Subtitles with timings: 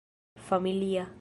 [0.39, 1.05] familia